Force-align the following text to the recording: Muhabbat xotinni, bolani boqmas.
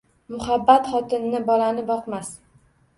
Muhabbat 0.35 0.89
xotinni, 0.95 1.45
bolani 1.53 1.87
boqmas. 1.95 2.37